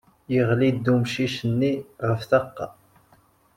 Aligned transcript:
Yeɣli-d 0.33 0.85
wemcic-nni 0.91 1.73
ɣef 2.07 2.21
ṭṭaq. 2.25 2.57